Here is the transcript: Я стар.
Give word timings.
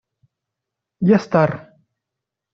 Я 1.15 1.19
стар. 1.25 1.55